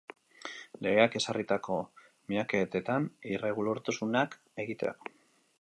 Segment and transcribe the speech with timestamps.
[0.85, 1.77] Legeak ezarritako
[2.33, 4.99] miaketetan irregulartasunak egitea.